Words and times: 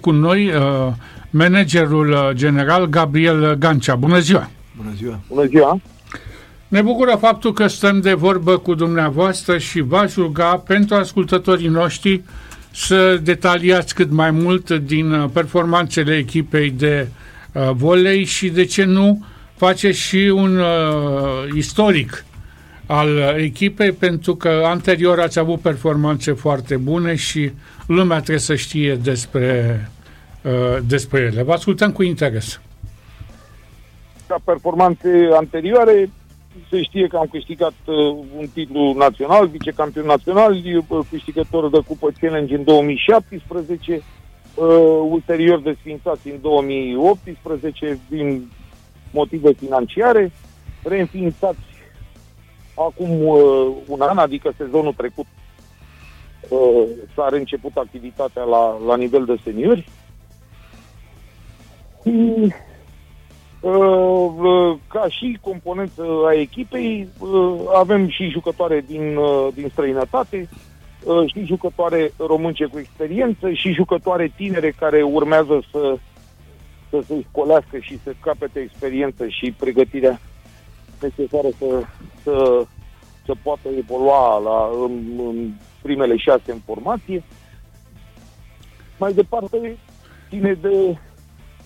Cu 0.00 0.10
noi 0.10 0.46
uh, 0.46 0.92
managerul 1.30 2.08
uh, 2.10 2.30
general 2.32 2.86
Gabriel 2.86 3.54
Gancea. 3.54 3.94
Bună 3.94 4.18
ziua! 4.18 4.50
Bună 4.76 4.90
ziua! 4.96 5.20
Bună 5.28 5.44
ziua! 5.46 5.80
Ne 6.68 6.82
bucură 6.82 7.16
faptul 7.20 7.52
că 7.52 7.66
stăm 7.66 8.00
de 8.00 8.12
vorbă 8.12 8.58
cu 8.58 8.74
dumneavoastră 8.74 9.58
și 9.58 9.80
v-aș 9.80 10.14
ruga 10.14 10.62
pentru 10.66 10.94
ascultătorii 10.94 11.68
noștri 11.68 12.22
să 12.70 13.20
detaliați 13.22 13.94
cât 13.94 14.10
mai 14.10 14.30
mult 14.30 14.70
din 14.70 15.12
uh, 15.12 15.30
performanțele 15.32 16.16
echipei 16.16 16.70
de 16.70 17.08
uh, 17.52 17.70
volei 17.72 18.24
și, 18.24 18.48
de 18.48 18.64
ce 18.64 18.84
nu, 18.84 19.24
face 19.56 19.90
și 19.90 20.32
un 20.34 20.56
uh, 20.56 21.54
istoric 21.54 22.24
al 22.88 23.18
echipei, 23.38 23.92
pentru 23.92 24.34
că 24.34 24.62
anterior 24.64 25.20
ați 25.20 25.38
avut 25.38 25.60
performanțe 25.60 26.32
foarte 26.32 26.76
bune 26.76 27.14
și 27.14 27.50
lumea 27.86 28.16
trebuie 28.16 28.38
să 28.38 28.54
știe 28.54 28.94
despre, 28.94 29.80
uh, 30.42 30.78
despre 30.86 31.20
ele. 31.20 31.42
Vă 31.42 31.52
ascultăm 31.52 31.92
cu 31.92 32.02
interes. 32.02 32.60
Ca 34.26 34.36
performanțe 34.44 35.28
anterioare, 35.32 36.10
se 36.70 36.82
știe 36.82 37.06
că 37.06 37.16
am 37.16 37.26
câștigat 37.30 37.72
uh, 37.84 37.94
un 38.38 38.46
titlu 38.54 38.94
național, 38.96 39.46
vicecampion 39.46 40.06
național, 40.06 40.52
uh, 40.52 40.98
câștigător 41.10 41.70
de 41.70 41.78
Cupă 41.86 42.10
Challenge 42.20 42.54
în 42.54 42.64
2017, 42.64 44.02
uh, 44.54 44.66
ulterior 45.10 45.60
desfințați 45.60 46.28
în 46.28 46.40
2018 46.40 47.98
din 48.08 48.50
motive 49.10 49.52
financiare, 49.52 50.32
reînființați 50.82 51.58
acum 52.78 53.26
uh, 53.26 53.76
un 53.86 54.00
an, 54.00 54.18
adică 54.18 54.52
sezonul 54.56 54.92
trecut, 54.92 55.26
uh, 56.48 56.84
s-a 57.14 57.28
reînceput 57.28 57.76
activitatea 57.76 58.42
la, 58.42 58.78
la 58.86 58.96
nivel 58.96 59.24
de 59.24 59.36
seniori. 59.44 59.88
Și, 62.02 62.52
uh, 63.60 64.30
uh, 64.40 64.76
ca 64.88 65.06
și 65.08 65.38
componență 65.40 66.02
a 66.26 66.32
echipei, 66.32 67.08
uh, 67.18 67.54
avem 67.74 68.08
și 68.08 68.28
jucătoare 68.28 68.84
din, 68.86 69.16
uh, 69.16 69.48
din 69.54 69.68
străinătate, 69.72 70.48
uh, 71.04 71.32
și 71.32 71.44
jucătoare 71.44 72.12
românce 72.16 72.64
cu 72.64 72.78
experiență, 72.78 73.52
și 73.52 73.72
jucătoare 73.72 74.32
tinere 74.36 74.70
care 74.70 75.02
urmează 75.02 75.62
să, 75.70 75.96
să 76.90 77.02
se 77.06 77.24
scolească 77.28 77.78
și 77.78 77.98
să 78.02 78.14
capete 78.20 78.60
experiență 78.60 79.28
și 79.28 79.54
pregătirea 79.58 80.20
necesară 81.00 81.48
să, 81.58 81.82
să, 82.22 82.66
să 83.24 83.32
poată 83.42 83.68
evolua 83.76 84.38
la, 84.38 84.68
în, 84.84 85.18
în 85.18 85.50
primele 85.82 86.16
șase 86.16 86.52
în 86.52 86.60
formație. 86.64 87.24
Mai 88.98 89.12
departe, 89.12 89.76
ține 90.28 90.52
de, 90.52 90.98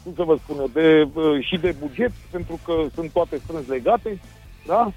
cum 0.03 0.12
să 0.14 0.22
vă 0.22 0.38
spun, 0.42 0.70
de, 0.72 1.08
și 1.41 1.56
de 1.56 1.75
buget, 1.80 2.10
pentru 2.30 2.60
că 2.64 2.72
sunt 2.94 3.10
toate 3.10 3.36
strâns 3.36 3.66
legate, 3.66 4.20
da? 4.66 4.92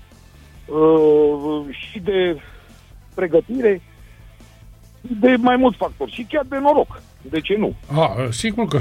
și 1.69 1.99
de 1.99 2.41
pregătire, 3.15 3.81
de 5.01 5.35
mai 5.37 5.55
mulți 5.55 5.77
factori 5.77 6.11
și 6.11 6.25
chiar 6.29 6.45
de 6.49 6.57
noroc. 6.57 7.01
De 7.29 7.39
ce 7.39 7.55
nu? 7.55 7.73
Ah, 7.95 8.27
sigur 8.31 8.67
că 8.67 8.79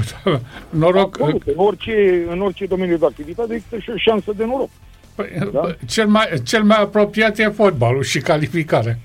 noroc... 0.69 1.21
Absolut, 1.21 1.43
în, 1.47 1.53
orice, 1.57 2.25
în 2.29 2.41
orice 2.41 2.65
domeniu 2.65 2.97
de 2.97 3.05
activitate 3.05 3.53
există 3.53 3.77
și 3.77 3.89
o 3.89 3.97
șansă 3.97 4.33
de 4.35 4.45
noroc. 4.45 4.69
Păi, 5.15 5.49
da? 5.53 5.75
cel, 5.87 6.07
mai, 6.07 6.25
cel 6.43 6.63
mai 6.63 6.77
apropiat 6.81 7.37
e 7.37 7.47
fotbalul 7.47 8.03
și 8.03 8.19
calificare. 8.19 8.99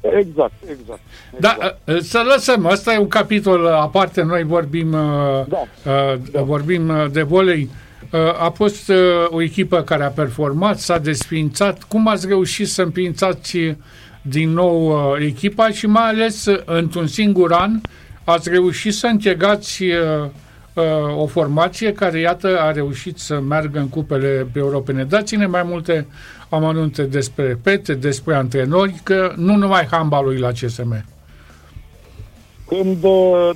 Exact, 0.00 0.52
exact. 0.70 1.00
Da, 1.38 1.56
exact. 1.84 2.04
să 2.04 2.22
lăsăm, 2.34 2.66
asta 2.66 2.92
e 2.92 2.98
un 2.98 3.08
capitol 3.08 3.66
aparte, 3.66 4.22
noi 4.22 4.42
vorbim, 4.42 4.90
da. 4.90 5.66
da. 6.32 6.42
vorbim 6.42 6.92
de 7.12 7.22
volei. 7.22 7.70
A 8.38 8.48
fost 8.48 8.92
o 9.28 9.42
echipă 9.42 9.82
care 9.82 10.04
a 10.04 10.08
performat, 10.08 10.78
s-a 10.78 10.98
desfințat. 10.98 11.82
Cum 11.82 12.08
ați 12.08 12.26
reușit 12.26 12.68
să 12.68 12.82
împințați 12.82 13.58
din 14.22 14.50
nou 14.50 14.96
echipa 15.18 15.70
și 15.70 15.86
mai 15.86 16.08
ales 16.08 16.46
într-un 16.64 17.06
singur 17.06 17.52
an 17.52 17.80
ați 18.24 18.48
reușit 18.48 18.94
să 18.94 19.06
închegați 19.06 19.82
o 21.16 21.26
formație 21.26 21.92
care, 21.92 22.18
iată, 22.18 22.60
a 22.60 22.70
reușit 22.70 23.18
să 23.18 23.40
meargă 23.40 23.78
în 23.78 23.88
cupele 23.88 24.50
europene. 24.54 25.04
Dați-ne 25.04 25.46
mai 25.46 25.62
multe 25.62 26.06
amănunte 26.48 27.02
despre 27.02 27.58
pete, 27.62 27.94
despre 27.94 28.34
antrenori, 28.34 29.00
că 29.02 29.32
nu 29.36 29.56
numai 29.56 29.88
handbalul 29.90 30.38
la 30.38 30.50
CSM. 30.50 31.04
Când, 32.66 33.00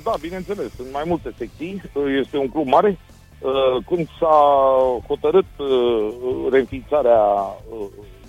da, 0.03 0.13
bineînțeles, 0.21 0.71
sunt 0.75 0.87
mai 0.91 1.03
multe 1.05 1.33
secții, 1.37 1.81
este 2.21 2.37
un 2.37 2.49
club 2.49 2.67
mare. 2.67 2.99
Când 3.87 4.07
s-a 4.19 4.37
hotărât 5.07 5.45
reînființarea 6.51 7.19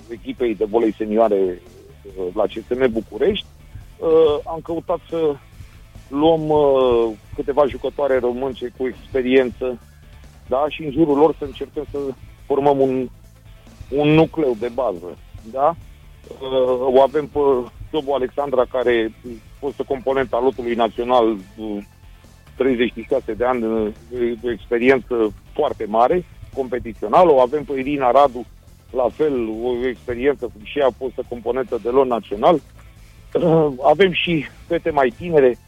echipei 0.08 0.54
de 0.54 0.64
volei 0.70 0.94
senioare 0.98 1.62
la 2.34 2.42
CSM 2.42 2.92
București, 2.92 3.46
am 4.44 4.60
căutat 4.62 4.98
să 5.08 5.34
luăm 6.08 6.48
uh, 6.48 7.12
câteva 7.34 7.66
jucătoare 7.66 8.18
românce 8.18 8.72
cu 8.76 8.86
experiență, 8.86 9.78
da, 10.48 10.64
și 10.68 10.84
în 10.84 10.90
jurul 10.90 11.16
lor 11.16 11.34
să 11.38 11.44
încercăm 11.44 11.84
să 11.90 11.98
formăm 12.46 12.80
un, 12.80 13.08
un 13.90 14.08
nucleu 14.08 14.56
de 14.58 14.70
bază, 14.74 15.18
da? 15.52 15.76
Uh, 16.28 16.94
o 16.94 17.02
avem 17.02 17.26
pe 17.26 17.38
Sobu 17.90 18.12
Alexandra, 18.12 18.64
care 18.70 19.12
a 19.24 19.28
fost 19.58 19.82
componenta 19.82 20.40
lotului 20.42 20.74
național, 20.74 21.36
36 22.56 23.32
de 23.32 23.44
ani 23.44 23.60
de, 24.10 24.36
de 24.42 24.50
experiență 24.50 25.32
foarte 25.52 25.84
mare, 25.84 26.24
competițională. 26.54 27.32
O 27.32 27.40
avem 27.40 27.64
pe 27.64 27.78
Irina 27.78 28.10
Radu, 28.10 28.46
la 28.90 29.06
fel, 29.12 29.48
o 29.62 29.86
experiență 29.86 30.52
și 30.62 30.78
ea 30.78 30.86
a 30.86 30.94
fost 30.98 31.14
componentă 31.28 31.78
de 31.82 31.88
lot 31.88 32.06
național. 32.06 32.60
Uh, 33.34 33.66
avem 33.82 34.12
și 34.12 34.46
fete 34.66 34.90
mai 34.90 35.14
tinere, 35.16 35.48
Uh, 35.48 35.65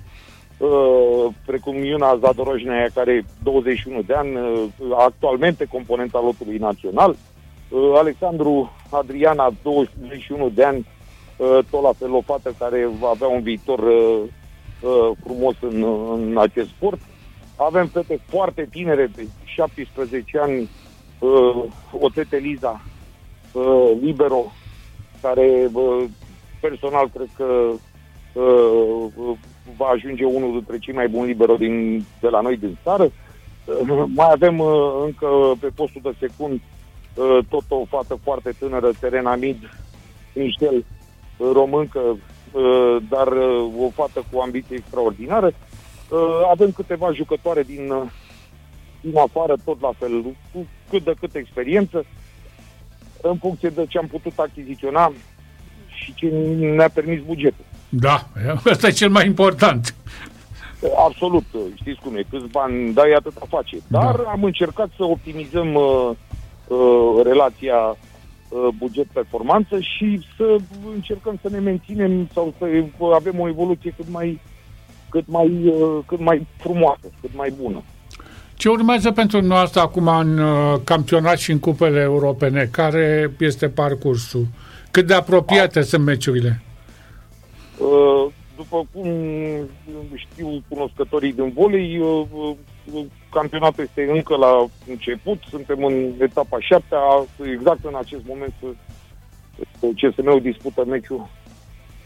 precum 1.47 1.85
Iuna 1.85 2.17
Zadorojnea, 2.17 2.89
care 2.95 3.13
e 3.13 3.25
21 3.43 4.03
de 4.03 4.15
ani, 4.15 4.37
uh, 4.37 4.65
actualmente 4.97 5.65
componenta 5.65 6.21
lotului 6.21 6.57
național, 6.57 7.17
uh, 7.69 7.93
Alexandru 7.97 8.73
Adriana, 8.91 9.51
21 9.63 10.49
de 10.49 10.65
ani, 10.65 10.87
tot 11.71 11.83
la 11.83 11.93
fel 11.99 12.13
o 12.13 12.21
fată 12.21 12.55
care 12.59 12.89
va 12.99 13.09
avea 13.09 13.29
un 13.29 13.43
viitor 13.43 13.81
frumos 15.25 15.55
în, 15.61 15.83
în 16.13 16.39
acest 16.39 16.69
sport. 16.69 17.01
Avem 17.57 17.87
fete 17.87 18.21
foarte 18.29 18.69
tinere, 18.71 19.11
de 19.15 19.27
17 19.45 20.39
ani, 20.39 20.71
o 22.01 22.09
tete 22.15 22.37
Liza, 22.37 22.81
libero, 24.01 24.53
care 25.23 25.71
personal 26.61 27.11
cred 27.15 27.29
că 27.37 27.71
va 29.77 29.87
ajunge 29.87 30.25
unul 30.25 30.53
dintre 30.53 30.79
cei 30.79 30.95
mai 30.95 31.09
buni 31.09 31.27
libero 31.27 31.57
din, 31.57 32.05
de 32.21 32.29
la 32.29 32.41
noi 32.41 32.57
din 32.57 32.79
țară. 32.83 33.05
Uh, 33.65 34.05
mai 34.21 34.29
avem 34.31 34.59
uh, 34.59 35.03
încă 35.05 35.29
pe 35.61 35.67
postul 35.75 36.01
de 36.05 36.15
secund 36.19 36.61
uh, 37.15 37.39
tot 37.49 37.65
o 37.69 37.85
fată 37.85 38.19
foarte 38.23 38.55
tânără, 38.59 38.91
Terena 39.01 39.35
Mid, 39.35 39.57
Michel, 40.35 40.85
româncă, 41.53 42.01
dar 43.09 43.27
o 43.79 43.91
fată 43.95 44.25
cu 44.33 44.39
ambiție 44.39 44.77
extraordinară. 44.77 45.53
Avem 46.51 46.71
câteva 46.73 47.13
jucătoare 47.13 47.63
din, 47.63 47.93
din 49.01 49.19
afară, 49.19 49.57
tot 49.65 49.81
la 49.81 49.91
fel, 49.99 50.23
cu 50.53 50.67
cât 50.91 51.05
de 51.05 51.15
cât 51.21 51.35
experiență, 51.35 52.05
în 53.23 53.37
funcție 53.37 53.69
de 53.69 53.87
ce 53.89 53.99
am 53.99 54.07
putut 54.07 54.39
achiziționa 54.39 55.13
și 55.89 56.15
ce 56.15 56.27
ne-a 56.59 56.89
permis 56.89 57.23
bugetul. 57.23 57.65
Da, 57.89 58.27
ăsta 58.71 58.87
e 58.87 58.91
cel 58.91 59.11
mai 59.11 59.27
important. 59.27 59.95
Absolut, 61.07 61.45
știți 61.75 62.01
cum 62.01 62.17
e, 62.17 62.25
câți 62.31 62.47
bani 62.51 62.93
dai, 62.93 63.13
atâta 63.13 63.41
face. 63.49 63.77
Da. 63.87 63.99
Dar 63.99 64.17
da. 64.17 64.31
am 64.31 64.45
încercat 64.45 64.89
să 64.97 65.05
optimizăm 65.05 65.75
uh, 65.75 66.11
uh, 66.67 67.23
relația 67.25 67.77
uh, 67.77 68.69
buget-performanță 68.79 69.81
și 69.81 70.27
să 70.37 70.57
încercăm 70.95 71.39
să 71.43 71.49
ne 71.51 71.59
menținem 71.59 72.29
sau 72.33 72.55
să 72.59 72.65
avem 73.15 73.41
o 73.41 73.49
evoluție 73.49 73.95
cât 73.97 74.07
mai, 74.11 74.41
cât 75.09 75.25
mai, 75.27 75.51
uh, 75.67 75.99
cât 76.07 76.21
mai 76.21 76.47
frumoasă, 76.57 77.07
cât 77.21 77.31
mai 77.37 77.55
bună. 77.63 77.83
Ce 78.55 78.69
urmează 78.69 79.11
pentru 79.11 79.41
noastră 79.41 79.81
acum 79.81 80.07
în 80.07 80.39
uh, 80.39 80.81
campionat 80.85 81.39
și 81.39 81.51
în 81.51 81.59
cupele 81.59 82.01
europene? 82.01 82.69
Care 82.73 83.33
este 83.39 83.69
parcursul? 83.69 84.47
Cât 84.91 85.07
de 85.07 85.15
apropiate 85.15 85.79
A. 85.79 85.83
sunt 85.83 86.05
meciurile? 86.05 86.63
Uh, 87.79 88.33
după 88.57 88.87
cum 88.93 89.09
știu 90.15 90.63
cunoscătorii 90.69 91.33
din 91.33 91.53
volei, 91.53 91.99
uh, 91.99 92.27
uh, 92.93 93.05
campionatul 93.31 93.85
este 93.85 94.11
încă 94.13 94.37
la 94.37 94.67
început, 94.89 95.39
suntem 95.51 95.85
în 95.85 96.13
etapa 96.21 96.57
șaptea, 96.61 96.99
exact 97.53 97.85
în 97.85 97.95
acest 97.95 98.23
moment 98.27 98.53
CSM-ul 99.81 100.41
dispută 100.41 100.85
meciul 100.85 101.29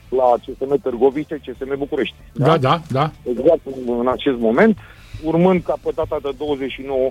la 0.08 0.34
CSM 0.46 0.80
Târgoviște, 0.80 1.40
CSM 1.46 1.78
București. 1.78 2.14
Da, 2.32 2.46
da, 2.46 2.56
da. 2.58 2.80
da. 2.90 3.10
Exact 3.30 3.60
în, 3.64 3.98
în 3.98 4.08
acest 4.08 4.38
moment. 4.38 4.78
urmând 5.22 5.62
ca 5.62 5.74
pe 5.82 5.90
data 5.94 6.18
de 6.22 6.30
29 6.38 7.10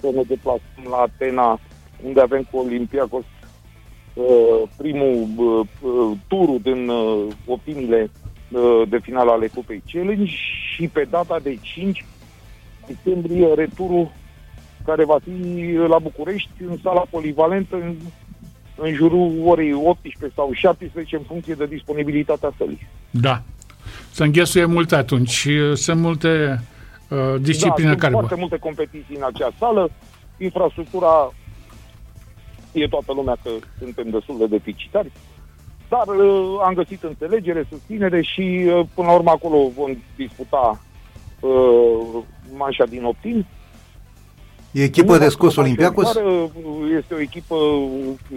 să 0.00 0.10
ne 0.14 0.22
deplasăm 0.26 0.84
la 0.90 0.96
Atena, 0.96 1.60
unde 2.04 2.20
avem 2.20 2.46
cu 2.50 2.58
Olympiacos 2.58 3.22
uh, 3.22 3.33
primul 4.76 5.28
uh, 5.36 5.66
uh, 5.80 6.16
turul 6.26 6.58
din 6.62 6.88
uh, 6.88 7.26
opiniile 7.46 8.10
uh, 8.48 8.82
de 8.88 8.98
final 9.02 9.28
ale 9.28 9.46
Cupei 9.46 9.82
Challenge 9.92 10.32
și 10.74 10.88
pe 10.88 11.06
data 11.10 11.38
de 11.42 11.58
5 11.62 12.04
decembrie 12.86 13.54
returul 13.54 14.12
care 14.84 15.04
va 15.04 15.18
fi 15.24 15.72
la 15.88 15.98
București 15.98 16.50
în 16.66 16.78
sala 16.82 17.06
polivalentă 17.10 17.76
în, 17.76 17.94
în 18.76 18.94
jurul 18.94 19.42
orei 19.44 19.72
18 19.72 20.32
sau 20.34 20.52
17 20.52 21.16
în 21.16 21.22
funcție 21.22 21.54
de 21.54 21.66
disponibilitatea 21.66 22.52
sălii. 22.56 22.88
Da. 23.10 23.42
să 24.10 24.24
înghesuie 24.24 24.64
mult 24.64 24.92
atunci. 24.92 25.48
Sunt 25.74 26.00
multe 26.00 26.60
uh, 27.08 27.40
discipline 27.40 27.88
da, 27.88 27.96
care... 27.96 28.12
Sunt 28.12 28.26
foarte 28.26 28.34
multe 28.34 28.58
competiții 28.58 29.16
în 29.16 29.22
acea 29.34 29.50
sală. 29.58 29.90
Infrastructura 30.38 31.32
știe 32.74 32.88
toată 32.88 33.12
lumea 33.12 33.36
că 33.42 33.50
suntem 33.78 34.10
destul 34.10 34.38
de 34.38 34.46
deficitari. 34.46 35.10
Dar 35.88 36.06
uh, 36.06 36.60
am 36.64 36.74
găsit 36.74 37.02
înțelegere, 37.02 37.66
susținere 37.70 38.22
și 38.22 38.64
uh, 38.66 38.86
până 38.94 39.06
la 39.06 39.14
urmă 39.14 39.30
acolo 39.30 39.68
vom 39.76 39.96
disputa 40.16 40.80
uh, 41.40 42.22
manșa 42.56 42.84
din 42.84 43.04
optim. 43.04 43.46
E 44.70 44.82
echipă 44.82 45.18
de 45.18 45.28
scos 45.28 45.56
Olimpiacos? 45.56 46.14
Este 46.98 47.14
o 47.14 47.20
echipă, 47.20 47.56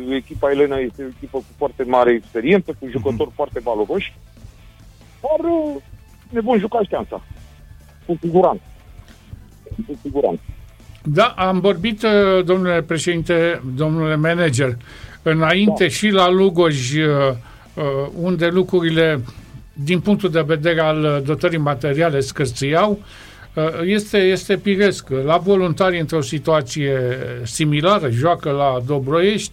echipa 0.09 0.51
Elena 0.51 0.77
este 0.77 1.03
o 1.03 1.07
echipă 1.07 1.37
cu 1.37 1.51
foarte 1.57 1.83
mare 1.83 2.11
experiență, 2.13 2.75
cu 2.79 2.87
jucători 2.89 3.31
uh-huh. 3.31 3.35
foarte 3.35 3.59
valoroși. 3.59 4.15
Dar 5.21 5.51
uh, 5.51 5.75
ne 6.29 6.39
vom 6.39 6.57
juca 6.57 6.83
știanța. 6.83 7.21
Cu 8.05 8.17
siguranță. 8.21 8.63
Cu 9.87 9.93
siguranță. 10.01 10.41
Da, 11.09 11.33
am 11.37 11.59
vorbit, 11.59 12.03
uh, 12.03 12.45
domnule 12.45 12.81
președinte, 12.81 13.61
domnule 13.75 14.15
manager, 14.15 14.77
înainte 15.21 15.83
da. 15.83 15.89
și 15.89 16.09
la 16.09 16.29
Lugoj, 16.29 16.93
uh, 16.93 17.33
unde 18.21 18.47
lucrurile, 18.47 19.19
din 19.73 19.99
punctul 19.99 20.29
de 20.29 20.43
vedere 20.47 20.81
al 20.81 21.21
dotării 21.25 21.57
materiale, 21.57 22.19
scârțiau, 22.19 22.99
este, 23.83 24.17
este 24.17 24.57
piresc. 24.57 25.07
La 25.25 25.37
voluntari, 25.37 25.99
într-o 25.99 26.21
situație 26.21 26.93
similară, 27.43 28.09
joacă 28.09 28.49
la 28.51 28.81
Dobroiești, 28.85 29.51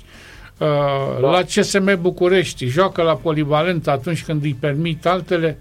da. 0.59 1.19
la 1.21 1.43
CSM 1.43 2.01
București, 2.01 2.67
joacă 2.67 3.03
la 3.03 3.15
Polivalent 3.15 3.89
atunci 3.89 4.25
când 4.25 4.45
îi 4.45 4.57
permit 4.61 5.07
altele. 5.07 5.59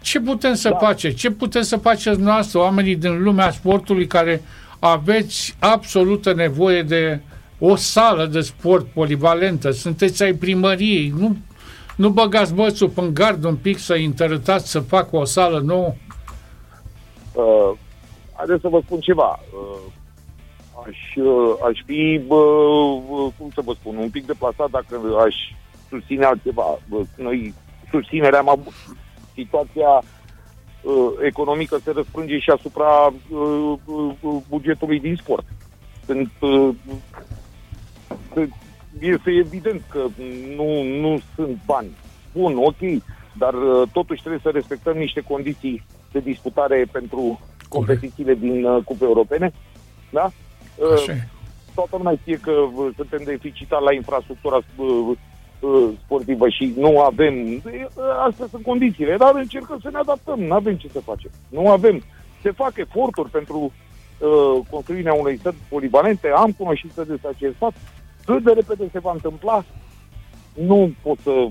Ce 0.00 0.20
putem 0.20 0.54
să 0.54 0.68
da. 0.68 0.76
face? 0.76 1.12
Ce 1.12 1.30
putem 1.30 1.62
să 1.62 1.76
faceți 1.76 2.20
noastră, 2.20 2.58
oamenii 2.58 2.96
din 2.96 3.22
lumea 3.22 3.50
sportului 3.50 4.06
care 4.06 4.42
aveți 4.84 5.56
absolută 5.58 6.34
nevoie 6.34 6.82
de 6.82 7.20
o 7.58 7.76
sală 7.76 8.26
de 8.26 8.40
sport 8.40 8.86
polivalentă, 8.86 9.70
sunteți 9.70 10.22
ai 10.22 10.32
primăriei, 10.32 11.12
nu, 11.18 11.36
nu 11.96 12.08
băgați 12.08 12.54
bățul 12.54 12.88
pe 12.88 13.10
gard 13.12 13.44
un 13.44 13.56
pic 13.56 13.78
să 13.78 13.94
interătați 13.94 14.70
să 14.70 14.80
facă 14.80 15.16
o 15.16 15.24
sală 15.24 15.58
nouă? 15.58 15.94
Uh, 17.32 17.70
haideți 18.32 18.60
să 18.60 18.68
vă 18.68 18.80
spun 18.84 19.00
ceva. 19.00 19.40
Uh, 19.52 19.92
aș, 20.86 21.16
uh, 21.16 21.54
aș 21.68 21.78
fi, 21.86 22.20
uh, 22.28 23.32
cum 23.38 23.50
să 23.54 23.60
vă 23.64 23.72
spun, 23.72 23.96
un 23.96 24.10
pic 24.10 24.26
deplasat 24.26 24.70
dacă 24.70 25.00
aș 25.26 25.34
susține 25.88 26.24
altceva. 26.24 26.78
Uh, 26.88 27.06
noi 27.16 27.54
susținerea 27.90 28.38
am 28.38 28.48
avut. 28.48 28.74
Situația 29.34 29.88
uh, 29.88 30.02
economică 31.22 31.78
se 31.84 31.90
răsprânge 31.90 32.38
și 32.38 32.50
asupra 32.50 33.12
uh, 33.28 33.72
uh, 33.84 34.14
bugetului 34.48 35.00
din 35.00 35.16
sport. 35.16 35.44
Sunt, 36.06 36.30
uh, 36.40 36.68
este 39.00 39.30
evident 39.30 39.82
că 39.90 40.06
nu, 40.56 40.82
nu 40.82 41.20
sunt 41.34 41.58
bani. 41.66 41.90
Bun, 42.32 42.56
ok, 42.56 43.02
dar 43.38 43.54
uh, 43.54 43.88
totuși 43.92 44.20
trebuie 44.20 44.40
să 44.42 44.50
respectăm 44.50 44.96
niște 44.96 45.20
condiții 45.20 45.84
de 46.12 46.20
disputare 46.20 46.86
pentru 46.92 47.40
competițiile 47.68 48.34
din 48.34 48.64
uh, 48.64 48.84
Cupe 48.84 49.04
Europene. 49.04 49.52
Da? 50.10 50.30
Uh, 50.76 50.92
Așa. 50.92 51.12
Toată 51.74 51.96
lumea 51.96 52.16
știe 52.20 52.36
că 52.36 52.50
uh, 52.50 52.88
suntem 52.96 53.22
deficitari 53.24 53.84
la 53.84 53.92
infrastructura 53.92 54.58
uh, 55.62 55.72
uh, 55.72 55.88
sportivă 56.04 56.48
și 56.48 56.74
nu 56.76 57.00
avem. 57.00 57.34
Uh, 57.54 57.62
astea 58.26 58.46
sunt 58.50 58.62
condițiile, 58.62 59.16
dar 59.16 59.34
încercăm 59.34 59.78
să 59.82 59.88
ne 59.92 59.98
adaptăm. 59.98 60.40
Nu 60.40 60.54
avem 60.54 60.76
ce 60.76 60.88
să 60.88 61.00
facem. 61.00 61.30
Nu 61.48 61.70
avem. 61.70 62.02
Se 62.42 62.50
fac 62.50 62.76
eforturi 62.76 63.30
pentru 63.30 63.72
uh, 64.18 64.66
construirea 64.70 65.12
unei 65.14 65.38
sări 65.38 65.56
polivalente. 65.68 66.28
Am 66.28 66.52
cunoștință 66.52 67.04
de 67.04 67.28
acest 67.28 67.56
fapt. 67.56 67.76
Cât 68.24 68.42
de 68.42 68.52
repede 68.52 68.88
se 68.92 68.98
va 68.98 69.12
întâmpla, 69.12 69.64
nu 70.54 70.92
pot 71.02 71.18
să 71.18 71.48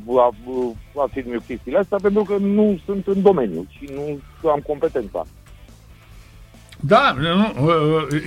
afirm 0.95 1.31
eu 1.31 1.39
chestiile 1.47 1.77
astea 1.77 1.97
pentru 2.01 2.23
că 2.23 2.37
nu 2.37 2.79
sunt 2.85 3.07
în 3.07 3.21
domeniu 3.21 3.65
și 3.69 3.89
nu 3.93 4.19
am 4.49 4.59
competența. 4.67 5.25
Da, 6.83 7.15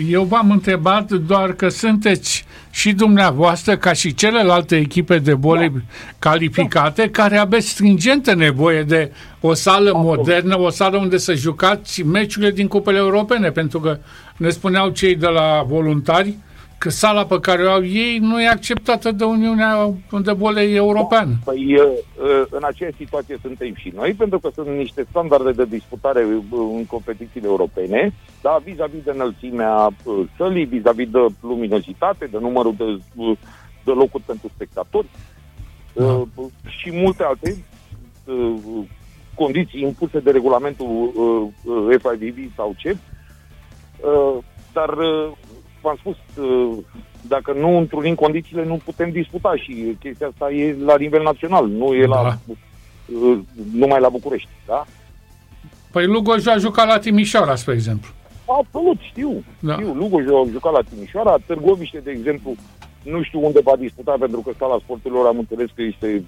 eu 0.08 0.22
v-am 0.22 0.50
întrebat 0.50 1.12
doar 1.12 1.52
că 1.52 1.68
sunteți 1.68 2.44
și 2.70 2.92
dumneavoastră, 2.92 3.76
ca 3.76 3.92
și 3.92 4.14
celelalte 4.14 4.76
echipe 4.76 5.18
de 5.18 5.32
volei 5.32 5.68
da. 5.68 5.78
calificate, 6.18 7.02
da. 7.02 7.22
care 7.22 7.36
aveți 7.36 7.68
stringente 7.68 8.32
nevoie 8.32 8.82
de 8.82 9.12
o 9.40 9.54
sală 9.54 9.88
Absolut. 9.88 10.16
modernă, 10.16 10.58
o 10.58 10.70
sală 10.70 10.96
unde 10.96 11.16
să 11.16 11.34
jucați 11.34 12.02
meciurile 12.02 12.50
din 12.50 12.68
cupele 12.68 12.98
europene, 12.98 13.50
pentru 13.50 13.80
că 13.80 13.98
ne 14.36 14.48
spuneau 14.48 14.88
cei 14.88 15.14
de 15.14 15.26
la 15.26 15.64
voluntari 15.66 16.34
că 16.84 16.90
sala 16.90 17.24
pe 17.26 17.40
care 17.40 17.62
o 17.64 17.70
au 17.70 17.84
ei 17.84 18.18
nu 18.18 18.42
e 18.42 18.48
acceptată 18.48 19.12
de 19.12 19.24
Uniunea 19.24 19.94
de 20.22 20.32
volei 20.32 20.74
europeană. 20.74 21.32
Da, 21.44 21.52
păi, 21.52 21.76
în 22.50 22.62
aceeași 22.62 22.96
situație 22.96 23.38
suntem 23.42 23.74
și 23.74 23.92
noi, 23.94 24.12
pentru 24.12 24.38
că 24.38 24.48
sunt 24.54 24.66
niște 24.66 25.06
standarde 25.10 25.50
de 25.50 25.64
disputare 25.64 26.22
în 26.50 26.84
competițiile 26.86 27.46
europene, 27.46 28.14
da, 28.42 28.60
vis-a-vis 28.64 29.02
de 29.04 29.10
înălțimea 29.10 29.88
sălii, 30.36 30.64
vis-a-vis 30.64 31.08
de 31.10 31.26
luminozitate, 31.40 32.28
de 32.30 32.38
numărul 32.40 32.74
de, 32.76 32.84
de 33.84 33.90
locuri 33.90 34.22
pentru 34.26 34.50
spectatori 34.54 35.06
da. 35.92 36.22
și 36.66 36.90
multe 36.92 37.22
alte 37.22 37.64
condiții 39.34 39.82
impuse 39.82 40.18
de 40.18 40.30
regulamentul 40.30 41.12
FIVB 42.02 42.52
sau 42.56 42.74
CEP, 42.76 42.96
dar 44.72 44.94
v-am 45.84 45.96
spus, 45.98 46.44
uh, 46.44 46.76
dacă 47.28 47.52
nu 47.52 47.76
întrunim 47.76 48.14
condițiile, 48.14 48.64
nu 48.64 48.80
putem 48.84 49.10
disputa 49.10 49.56
și 49.56 49.96
chestia 50.00 50.26
asta 50.26 50.50
e 50.50 50.76
la 50.84 50.96
nivel 50.96 51.22
național, 51.22 51.68
nu 51.68 51.94
e 51.94 52.06
da. 52.06 52.22
la, 52.22 52.38
uh, 52.46 53.38
numai 53.72 54.00
la 54.00 54.08
București, 54.08 54.48
da? 54.66 54.84
Păi 55.90 56.06
Lugoj 56.06 56.46
a 56.46 56.56
jucat 56.56 56.86
la 56.86 56.98
Timișoara, 56.98 57.54
spre 57.54 57.74
exemplu. 57.74 58.10
Absolut, 58.58 58.98
știu. 59.00 59.44
Da. 59.60 59.72
știu. 59.72 59.94
Lugoj 59.94 60.24
a 60.26 60.50
jucat 60.50 60.72
la 60.72 60.82
Timișoara, 60.90 61.36
Târgoviște, 61.46 61.98
de 61.98 62.10
exemplu, 62.10 62.54
nu 63.02 63.22
știu 63.22 63.44
unde 63.44 63.60
va 63.60 63.76
disputa, 63.76 64.16
pentru 64.18 64.40
că 64.40 64.50
sala 64.58 64.78
sporturilor 64.82 65.26
am 65.26 65.38
înțeles 65.38 65.68
că 65.74 65.82
este 65.82 66.24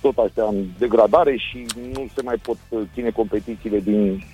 tot 0.00 0.16
astea 0.16 0.44
în 0.44 0.64
degradare 0.78 1.36
și 1.36 1.66
nu 1.92 2.08
se 2.14 2.22
mai 2.22 2.36
pot 2.42 2.56
ține 2.94 3.10
competițiile 3.10 3.80
din 3.80 4.24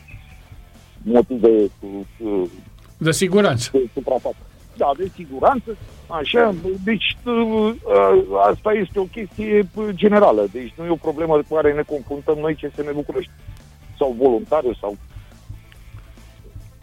motive 1.02 1.48
uh, 2.18 2.48
de 2.98 3.12
siguranță. 3.12 3.70
De 3.72 3.90
suprafață. 3.94 4.36
Da, 4.76 4.90
de 4.96 5.10
siguranță. 5.14 5.76
Așa, 6.06 6.54
deci 6.84 7.16
ă, 7.26 7.30
ă, 7.30 8.40
asta 8.48 8.72
este 8.72 8.98
o 8.98 9.04
chestie 9.04 9.68
generală. 9.90 10.46
Deci 10.52 10.72
nu 10.76 10.84
e 10.84 10.90
o 10.90 11.04
problemă 11.06 11.36
cu 11.48 11.54
care 11.54 11.72
ne 11.72 11.82
confruntăm 11.82 12.38
noi 12.38 12.54
ce 12.54 12.70
se 12.74 12.82
ne 12.82 12.90
București. 12.92 13.30
Sau 13.98 14.16
voluntariu, 14.18 14.74
sau... 14.80 14.96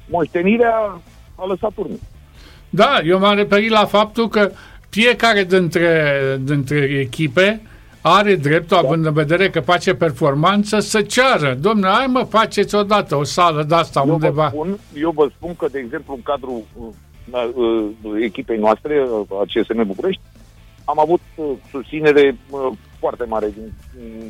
Moștenirea 0.09 1.01
a 1.35 1.45
lăsat 1.45 1.71
urme. 1.75 1.95
Da, 2.69 2.99
eu 3.05 3.19
m-am 3.19 3.35
referit 3.35 3.69
la 3.69 3.85
faptul 3.85 4.29
că 4.29 4.51
fiecare 4.89 5.43
dintre, 5.43 6.19
dintre 6.41 6.77
echipe 6.77 7.61
are 8.01 8.35
dreptul, 8.35 8.77
da. 8.81 8.87
având 8.87 9.05
în 9.05 9.13
vedere 9.13 9.49
că 9.49 9.59
face 9.59 9.93
performanță, 9.93 10.79
să 10.79 11.01
ceară. 11.01 11.53
Domnule, 11.53 11.91
hai 11.91 12.05
mă, 12.05 12.23
faceți 12.29 12.75
odată 12.75 13.15
o 13.15 13.23
sală 13.23 13.63
de 13.63 13.75
asta 13.75 14.03
eu 14.05 14.13
undeva. 14.13 14.43
Vă 14.43 14.49
spun, 14.49 14.79
eu 14.93 15.11
vă 15.11 15.29
spun 15.35 15.55
că, 15.55 15.67
de 15.71 15.79
exemplu, 15.79 16.13
în 16.13 16.21
cadrul 16.21 16.63
uh, 16.73 16.85
uh, 16.87 16.93
echipei 18.21 18.57
noastre, 18.57 19.01
uh, 19.01 19.39
a 19.39 19.43
CSM 19.45 19.85
București, 19.85 20.21
am 20.85 20.99
avut 20.99 21.21
uh, 21.35 21.45
susținere 21.69 22.37
uh, 22.49 22.71
foarte 22.99 23.23
mare 23.23 23.53
din, 23.55 23.73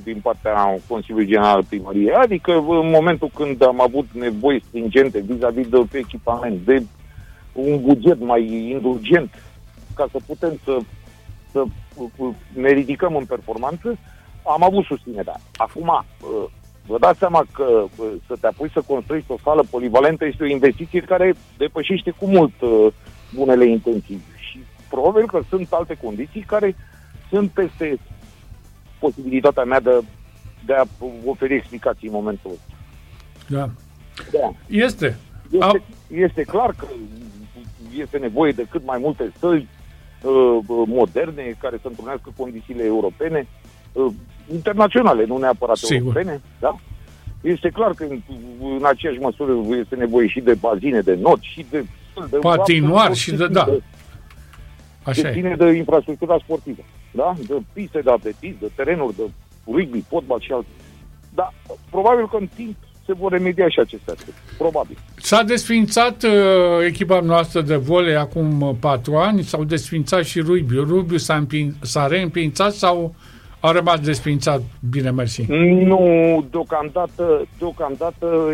din 0.03 0.19
partea 0.21 0.79
Consiliului 0.87 1.27
General 1.27 1.55
al 1.55 1.63
Primăriei. 1.63 2.13
Adică 2.13 2.51
în 2.51 2.89
momentul 2.89 3.29
când 3.33 3.63
am 3.63 3.81
avut 3.81 4.07
nevoi 4.11 4.63
stringente 4.67 5.19
vis-a-vis 5.19 5.67
de 5.67 5.85
echipament, 5.91 6.65
de 6.65 6.83
un 7.53 7.81
buget 7.81 8.19
mai 8.19 8.69
indulgent, 8.69 9.29
ca 9.95 10.07
să 10.11 10.17
putem 10.25 10.59
să 10.63 10.77
să 11.53 11.63
ne 12.53 12.71
ridicăm 12.71 13.15
în 13.15 13.25
performanță, 13.25 13.97
am 14.43 14.63
avut 14.63 14.85
susținerea. 14.85 15.39
Acum, 15.55 15.87
uh, 15.87 16.49
vă 16.85 16.97
dați 16.99 17.19
seama 17.19 17.45
că 17.51 17.85
să 18.27 18.35
te 18.39 18.47
apuci 18.47 18.71
să 18.71 18.81
construiești 18.87 19.31
o 19.31 19.37
sală 19.43 19.63
polivalentă 19.69 20.25
este 20.25 20.43
o 20.43 20.47
investiție 20.47 20.99
care 21.01 21.33
depășește 21.57 22.11
cu 22.11 22.25
mult 22.25 22.61
uh, 22.61 22.93
bunele 23.33 23.65
intenții. 23.65 24.21
Și 24.35 24.59
probabil 24.89 25.27
că 25.27 25.41
sunt 25.49 25.71
alte 25.71 25.97
condiții 26.03 26.41
care 26.41 26.75
sunt 27.29 27.49
peste 27.49 27.99
posibilitatea 28.99 29.63
mea 29.63 29.79
de, 29.79 30.01
de 30.65 30.73
a 30.73 30.83
oferi 31.25 31.53
explicații 31.53 32.07
în 32.07 32.13
momentul 32.13 32.51
ăsta. 32.51 32.73
Da. 33.47 33.69
da. 34.31 34.53
Este. 34.67 35.17
Este, 35.51 35.83
este 36.07 36.41
clar 36.43 36.73
că 36.77 36.87
este 37.97 38.17
nevoie 38.17 38.51
de 38.51 38.65
cât 38.69 38.85
mai 38.85 38.97
multe 38.97 39.31
săli 39.39 39.67
uh, 40.21 40.57
moderne 40.87 41.55
care 41.59 41.77
să 41.81 41.87
întrunească 41.87 42.33
condițiile 42.37 42.83
europene, 42.83 43.47
uh, 43.91 44.13
internaționale, 44.51 45.25
nu 45.25 45.37
neapărat 45.37 45.75
Sigur. 45.75 45.95
europene. 45.97 46.41
Da? 46.59 46.79
Este 47.41 47.69
clar 47.69 47.93
că 47.93 48.03
în, 48.03 48.21
în 48.61 48.85
aceeași 48.85 49.19
măsură 49.19 49.51
este 49.79 49.95
nevoie 49.95 50.27
și 50.27 50.39
de 50.39 50.53
bazine 50.53 50.99
de 50.99 51.17
not 51.21 51.41
și 51.41 51.65
de... 51.69 51.85
de 52.29 52.37
Patinoar 52.37 53.13
și 53.13 53.31
de... 53.31 53.47
Da. 53.47 53.67
Așa 55.03 55.21
de 55.21 55.31
ține 55.33 55.55
de 55.55 55.71
infrastructura 55.71 56.37
sportivă. 56.43 56.81
Da? 57.11 57.33
De 57.47 57.61
piste 57.73 57.99
de 57.99 58.09
atletism, 58.09 58.55
de 58.59 58.71
terenuri, 58.75 59.15
de 59.15 59.23
rugby, 59.65 60.03
fotbal 60.09 60.39
și 60.39 60.51
alte. 60.51 60.67
Dar 61.33 61.53
probabil 61.89 62.27
că 62.27 62.37
în 62.39 62.47
timp 62.55 62.75
se 63.05 63.13
vor 63.13 63.31
remedia 63.31 63.69
și 63.69 63.79
aceste 63.79 64.11
aspecte. 64.11 64.39
Probabil. 64.57 64.97
S-a 65.15 65.43
desfințat 65.43 66.23
uh, 66.23 66.31
echipa 66.85 67.19
noastră 67.19 67.61
de 67.61 67.75
volei 67.75 68.15
acum 68.15 68.61
uh, 68.61 68.75
patru 68.79 69.15
ani, 69.15 69.43
s-au 69.43 69.63
desfințat 69.63 70.23
și 70.23 70.39
rugby. 70.39 70.75
Rugby 70.75 71.17
s-a, 71.17 71.35
împin, 71.35 71.75
s-a 71.81 72.07
reîmpințat 72.07 72.73
sau 72.73 73.15
a 73.65 73.71
rămas 73.71 73.99
desfințat? 73.99 74.61
Bine, 74.89 75.11
mersi. 75.11 75.45
Nu, 75.83 76.45
deocamdată, 76.51 77.47
deocamdată 77.57 78.53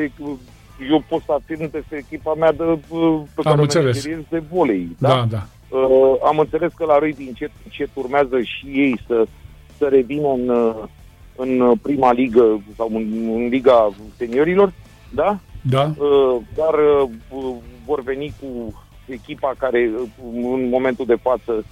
eu 0.89 1.03
pot 1.07 1.21
să 1.25 1.31
afirm 1.31 1.69
peste 1.69 1.95
echipa 1.95 2.33
mea 2.33 2.51
de, 2.51 2.63
uh, 2.63 3.21
pe 3.35 3.41
Am 3.43 3.43
care 3.43 3.61
înțeles. 3.61 4.05
de 4.29 4.43
volei. 4.51 4.95
Da, 4.99 5.07
da. 5.07 5.25
da. 5.29 5.77
Uh, 5.77 6.15
am 6.25 6.39
înțeles 6.39 6.71
că 6.73 6.85
la 6.85 6.97
rugby 6.97 7.23
încet, 7.27 7.51
încet 7.63 7.89
urmează 7.93 8.41
și 8.41 8.65
ei 8.65 8.99
să, 9.07 9.25
să 9.77 9.87
revină 9.87 10.27
în, 10.27 10.49
uh, 10.49 10.75
în 11.35 11.75
prima 11.81 12.11
ligă 12.11 12.61
sau 12.77 12.89
în, 12.93 13.29
în 13.33 13.47
liga 13.47 13.89
seniorilor, 14.17 14.73
da? 15.13 15.39
Da. 15.61 15.91
Uh, 15.97 16.41
dar 16.55 16.73
uh, 17.29 17.55
vor 17.85 18.01
veni 18.03 18.33
cu 18.41 18.73
echipa 19.05 19.53
care 19.57 19.91
uh, 19.95 20.09
în 20.33 20.69
momentul 20.69 21.05
de 21.05 21.17
față 21.21 21.65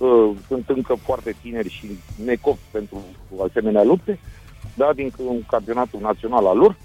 uh, 0.00 0.30
sunt 0.46 0.68
încă 0.68 0.94
foarte 0.94 1.34
tineri 1.42 1.68
și 1.68 1.86
necop 2.24 2.58
pentru 2.70 3.02
asemenea 3.48 3.82
lupte, 3.82 4.18
da, 4.74 4.92
din 4.94 5.12
campionatul 5.48 6.00
național 6.00 6.46
al 6.46 6.56
lor. 6.56 6.76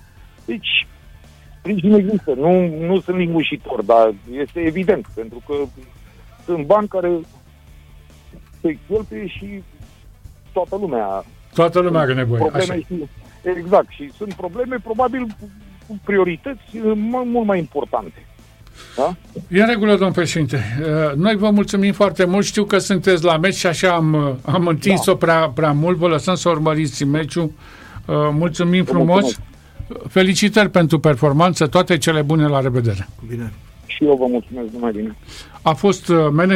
Deci, 0.46 0.88
sprijin 1.60 1.94
există. 1.94 2.34
Nu, 2.34 2.68
nu 2.86 3.00
sunt 3.00 3.18
lingușitor, 3.18 3.82
dar 3.82 4.14
este 4.32 4.60
evident, 4.60 5.08
pentru 5.16 5.42
că 5.48 5.54
sunt 6.46 6.66
bani 6.66 6.88
care 6.88 7.20
se 8.62 8.78
cheltuie 8.88 9.28
și 9.28 9.64
toată 10.54 10.76
lumea 10.76 11.26
Toată 11.54 11.80
lumea 11.80 12.02
are 12.02 12.14
nevoie. 12.14 12.40
Probleme 12.42 12.74
Așa. 12.74 12.82
Și, 12.88 13.08
exact. 13.58 13.90
Și 13.90 14.12
sunt 14.18 14.34
probleme, 14.34 14.78
probabil, 14.84 15.26
cu 15.88 16.00
priorități 16.04 16.80
mult 17.26 17.46
mai 17.46 17.58
importante. 17.58 18.26
Da? 18.98 19.16
E 19.48 19.62
în 19.62 19.68
regulă, 19.68 19.96
domn 19.98 20.12
președinte. 20.12 20.64
Uh, 20.80 21.16
noi 21.16 21.36
vă 21.36 21.50
mulțumim 21.50 21.94
foarte 21.94 22.26
mult. 22.26 22.46
Știu 22.46 22.64
că 22.64 22.78
sunteți 22.78 23.24
la 23.24 23.38
meci 23.38 23.56
și 23.56 23.68
așa 23.68 23.94
am, 23.94 24.14
uh, 24.14 24.54
am 24.54 24.68
întins-o 24.68 25.12
da. 25.12 25.18
prea, 25.18 25.52
prea 25.56 25.72
mult. 25.72 25.98
Vă 25.98 26.08
lăsăm 26.08 26.36
să 26.36 26.50
urmăriți 26.50 27.04
meciul. 27.04 27.44
Uh, 27.44 28.16
mulțumim 28.32 28.84
vă 28.84 28.92
frumos. 28.92 29.22
Mulțumesc. 29.22 29.40
Felicitări 30.10 30.70
pentru 30.70 31.00
performanță. 31.00 31.68
Toate 31.68 31.98
cele 31.98 32.22
bune. 32.22 32.48
La 32.48 32.60
revedere. 32.60 33.08
Bine. 33.28 33.54
Și 33.86 34.06
eu 34.06 34.16
vă 34.16 34.26
mulțumesc. 34.30 34.74
Numai 34.74 34.92
bine. 34.92 35.16
A 35.62 35.74
fost 35.74 36.08
manager 36.10 36.54